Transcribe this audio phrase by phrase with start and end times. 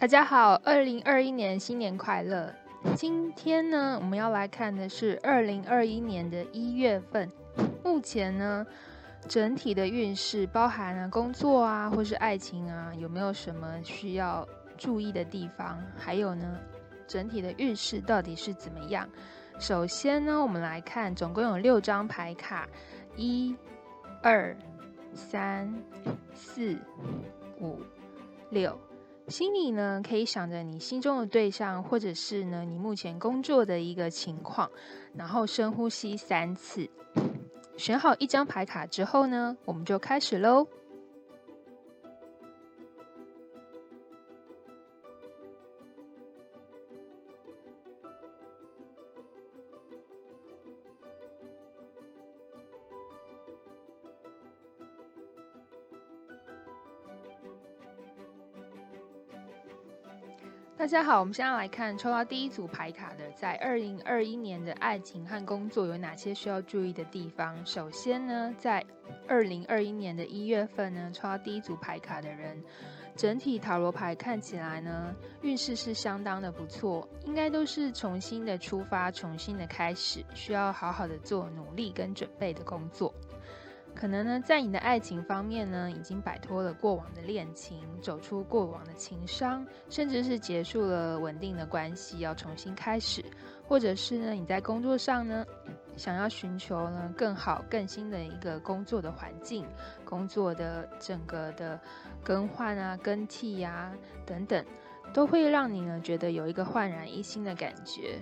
[0.00, 2.54] 大家好，二零二一年新年快乐！
[2.94, 7.28] 今天呢，我们要来看的是二零二一年的一月份。
[7.82, 8.64] 目前呢，
[9.26, 15.82] 整体的运势包含了工作啊，或是爱情啊，有没有什么需要注意的地方？
[15.96, 16.56] 还有呢，
[17.08, 19.08] 整体的运势到底是怎么样？
[19.58, 22.68] 首先呢，我们来看，总共有六张牌卡，
[23.16, 23.52] 一、
[24.22, 24.56] 二、
[25.12, 25.74] 三、
[26.32, 26.76] 四、
[27.60, 27.80] 五、
[28.50, 28.78] 六。
[29.28, 34.70] 心里呢，可以想着你心中的对象，或者是呢，你目前工作的一个情况，
[35.14, 36.88] 然后深呼吸三次，
[37.76, 40.66] 选好一张牌卡之后呢，我们就开始喽。
[60.78, 67.56] 大家好，我们现在来看抽到第一组牌卡的，在二零二一年的爱情和工作有哪些需要注意的地方？
[67.66, 68.86] 首先呢，在
[69.26, 72.62] 二零二一年的一月份呢，抽到第一组牌卡的人，
[73.16, 75.12] 整体塔罗牌看起来呢，
[75.42, 83.12] 运势是相当的不错，应该都是重新的出发，重新的开始，需要好好的做努力跟准备的工作。
[83.98, 93.20] 可能呢，在你的爱情方面呢，已经摆脱了过往的恋情，走出过往的情伤，甚至是结束了稳定的关系，要重新开始；
[93.66, 95.44] 或者是呢，你在工作上呢，
[95.96, 99.66] 想要寻求呢更好、更新的一个工作的环境，
[100.04, 101.80] 工作的整个的
[102.22, 103.92] 更换啊、更替呀
[104.24, 104.64] 等等。
[105.14, 108.20] 都会让你呢觉得有一个焕然一新的感觉。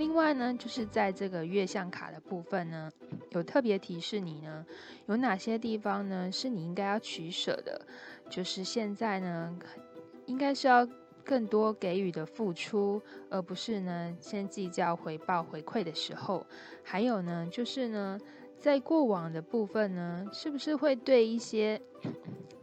[0.00, 2.90] 另外呢，就是在这个月相卡的部分呢，
[3.32, 4.64] 有特别提示你呢，
[5.04, 7.86] 有哪些地方呢是你应该要取舍的。
[8.30, 9.58] 就是现在呢，
[10.24, 10.88] 应该是要
[11.22, 16.46] 更多给予的付出，而不是呢先计较回报回馈的时候。
[16.82, 18.18] 还有呢，就是呢，
[18.58, 21.78] 在过往的部分呢，是不是会对一些。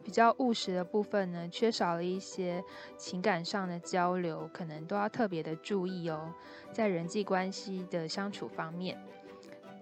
[0.07, 2.63] 比较务实的部分呢，缺少了一些
[2.95, 6.34] 情感上的交流，可能都要特别的注意哦，
[6.72, 8.97] 在人际关系的相处方面。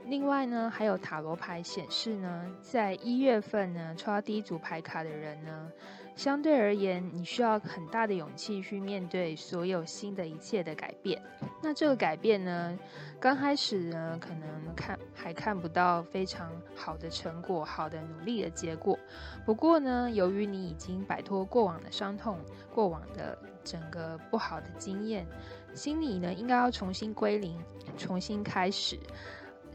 [0.08, 5.72] 另外呢，还有塔罗牌显示呢，在一月份呢，抽到第一组牌卡的人呢。
[6.16, 11.22] 相对而言，你需要很大的勇气去面对所有新的一切的改变。
[11.62, 12.80] 那这个改变呢，
[13.20, 18.98] 刚开始呢，可能看还看不到非常好的成果、好的努力的结果。
[19.46, 22.40] 不过呢，由于你已经摆脱过往的伤痛、
[22.74, 25.28] 过往的整个不好的经验，
[25.74, 27.60] 心里呢，应该要重新归零，
[27.98, 28.98] 重新开始。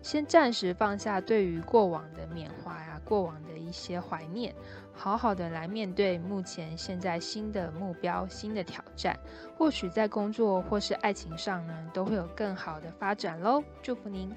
[0.03, 4.55] 先暂时放下对于过往的缅怀啊，过往的一些怀念，
[4.93, 9.16] 好好的来面对目前现在新的目标、新的挑战，
[9.56, 13.62] 或许在工作或是爱情上呢，都会有更好的发展喽！
[13.83, 14.34] 祝福您。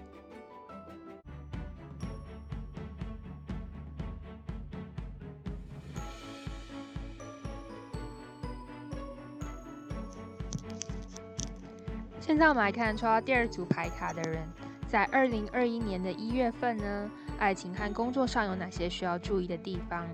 [12.19, 14.47] 现在我们来看抽到第二组牌卡的人。
[14.93, 17.09] 在二零二一年的一月份呢，
[17.39, 20.05] 爱情和工作上有哪些需要注意的地方？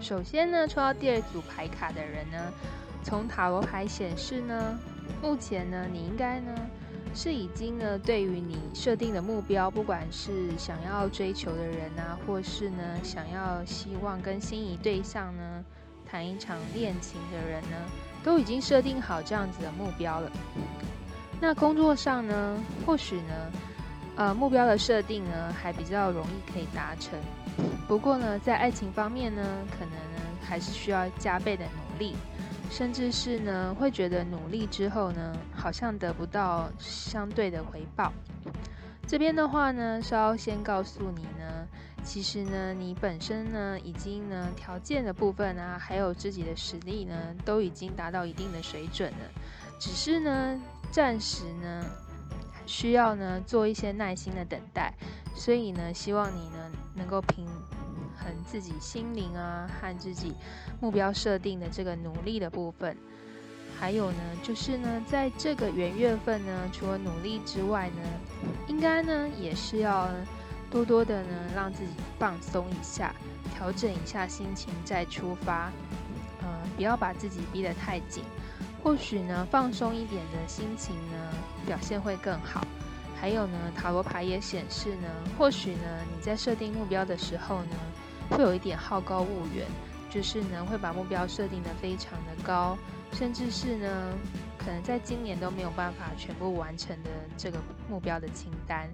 [0.00, 2.52] 首先呢，抽到第二组牌卡的人呢，
[3.02, 4.78] 从塔罗牌显示呢，
[5.20, 6.54] 目前呢，你应该呢
[7.12, 15.64] 是已经呢对于你设定的目标，不管是想要追求的人啊，或是呢想要希望跟心仪对象呢
[16.08, 17.76] 谈一场恋情的人呢，
[18.22, 20.30] 都已经设定好这样子的目标了。
[21.40, 22.56] 那工作上呢，
[22.86, 23.34] 或许呢。
[24.18, 27.16] 呃，目标的设定呢，还比较容易可以达成。
[27.86, 32.16] 不过呢，在爱情方面呢，可能呢还是需要加倍的努力，
[32.68, 38.12] 甚至是呢会觉得努力之后呢，好像得不到相对的回报。
[39.06, 41.64] 这边的话呢，是要先告诉你呢，
[42.02, 49.18] 其实呢，你本身呢，已经呢条件的部分啊，还有自己的实力呢，都已经达到一定的水准了，
[49.78, 50.60] 只是呢，
[50.90, 51.84] 暂时呢。
[52.68, 54.92] 需要呢做一些耐心的等待，
[55.34, 57.46] 所以呢，希望你呢能够平
[58.14, 60.34] 衡自己心灵啊和自己
[60.78, 62.94] 目标设定的这个努力的部分。
[63.80, 68.02] 还有呢，就是呢，在这个元月份呢，除了努力之外呢，
[68.66, 70.10] 应该呢也是要
[70.70, 73.14] 多多的呢让自己放松一下，
[73.54, 75.72] 调整一下心情再出发。
[76.42, 78.22] 呃，不要把自己逼得太紧。
[78.82, 81.34] 或许呢，放松一点的心情呢，
[81.66, 82.66] 表现会更好。
[83.20, 87.76] 还有呢，塔罗牌也显示呢，或许呢，你在设定目标的时候呢，
[88.30, 89.66] 会有一点好高骛远，
[90.08, 92.78] 就是呢，会把目标设定的非常的高，
[93.12, 94.12] 甚至是呢，
[94.56, 97.58] 可能在今年都没有办法全部完成的这个
[97.90, 98.88] 目标的清单。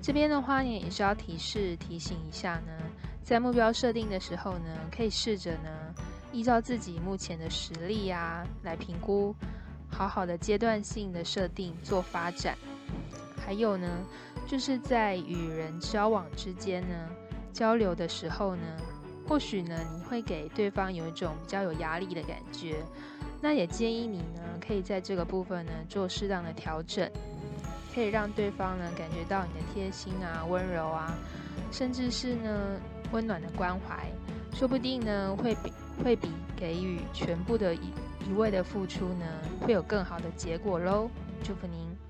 [0.00, 2.72] 这边的话呢，也是要提示提醒一下呢，
[3.22, 5.94] 在目标设定的时候呢，可以试着呢，
[6.32, 9.34] 依照自己目前的实力啊，来评估，
[9.88, 12.56] 好好的阶段性的设定做发展。
[13.44, 13.88] 还有呢，
[14.46, 17.08] 就是在与人交往之间呢，
[17.52, 18.62] 交流的时候呢，
[19.28, 22.76] 或许呢，你会给对方有一种比较有压力的感觉。
[23.40, 27.08] 那也建议你呢，可以在这个部分呢，做适当的调整。
[27.94, 31.16] 可以让对方呢感觉到你的贴心啊、温柔啊，
[31.72, 32.78] 甚至是呢
[33.10, 34.06] 温暖的关怀，
[34.52, 37.92] 说不定呢会比会比给予全部的一
[38.28, 39.26] 一味的付出呢
[39.60, 41.10] 会有更好的结果喽。
[41.42, 42.05] 祝福您。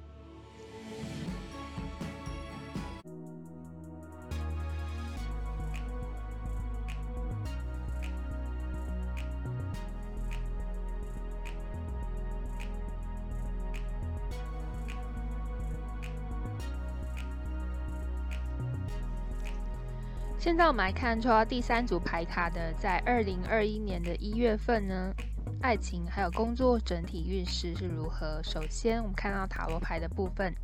[20.47, 25.13] 现在我们来看抽到第三组牌卡的，在二零二一年的一月份呢，
[25.61, 28.41] 爱情还有工作整体运势是如何？
[28.45, 30.55] 首先，我们看到塔罗牌的部分，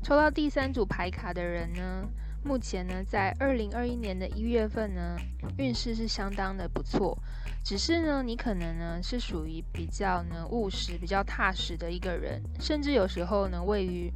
[0.00, 2.08] 抽到第三组牌卡的人呢，
[2.44, 5.16] 目前呢，在二零二一年的一月份呢，
[5.58, 7.18] 运势是相当的不错，
[7.64, 14.08] 只是呢，你可能呢是属于比较呢务实、比较踏实的一个人，甚至有时候呢，位于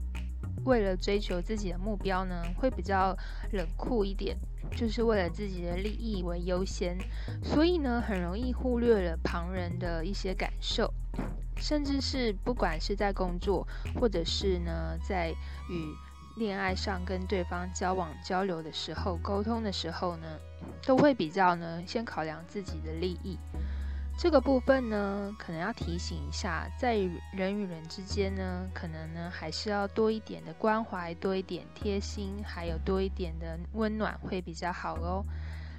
[0.64, 3.16] 为了追求自己的目标呢，会比较
[3.52, 4.36] 冷酷一点。
[4.74, 6.98] 就是为了自己的利益为优先，
[7.44, 10.92] 所以呢，很容易忽略了旁人的一些感受，
[11.58, 13.68] 甚至是不管是在工作，
[14.00, 15.30] 或者是呢，在
[15.68, 15.94] 与
[16.38, 20.26] 恋爱上跟对方交往交流的时候，沟通的时候呢，
[20.84, 23.38] 都会比较呢，先考量自己的利益。
[24.16, 26.94] 这个部分呢，可能要提醒一下，在
[27.32, 35.24] 人与人之间呢，可能呢还是要多一点的关怀，多一点贴心，还有多一点的温暖会比较好哦。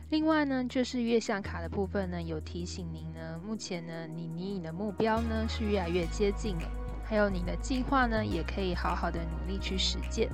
[0.10, 6.70] 另外呢，就是月相卡的部分呢，有提醒您呢，目前呢，你离你的目标呢是越来越接近了，
[7.04, 10.30] 还有你的计划呢，也可以好好的努力去实践。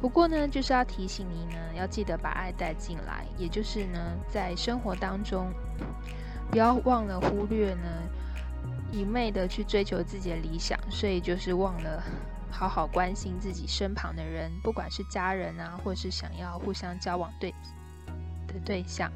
[0.00, 3.98] 不过呢，就是要提醒您呢，要记得把爱带进来，也就是呢，
[4.28, 5.50] 在生活当中。
[6.50, 7.88] 不要忘了忽略呢，
[8.92, 12.02] 一昧的去追求自己的理想，所以就是忘了
[12.50, 17.50] 好好关心自己身旁的人，不管是家人啊，或是想要互相交往对
[18.46, 19.10] 的对象。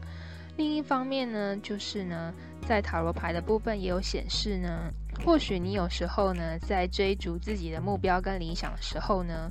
[0.58, 2.34] 另一方面呢，就是呢，
[2.66, 4.92] 在塔罗牌的部分也有显示呢，
[5.24, 9.50] 或许你有时候呢，在追逐自己的目标跟理想的时候呢。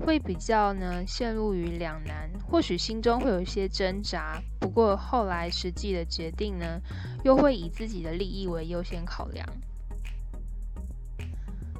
[0.00, 6.80] 会比较呢陷入于两难，或许心中会有一些挣扎，不过后来实际的决定呢，
[7.24, 9.44] 又会以自己的利益为优先考量。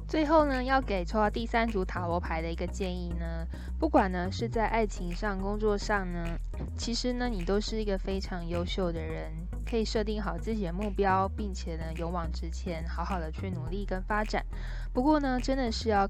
[0.05, 3.47] 最后呢，要给抽到第三组塔罗牌的一个建议呢，
[3.79, 6.37] 不管呢是在爱情上、工作上呢，
[6.79, 9.33] 其实呢你都是一个非常优秀的人，
[9.65, 14.45] 可以设定好自己的目标，并且呢勇往直前，好好的去努力跟发展。
[14.93, 16.07] 不过呢，真的是要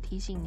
[0.00, 0.38] 提醒你。